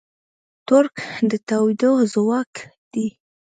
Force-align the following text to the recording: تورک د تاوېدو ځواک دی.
تورک 0.67 0.95
د 1.29 1.31
تاوېدو 1.47 1.91
ځواک 2.13 2.53
دی. 2.91 3.07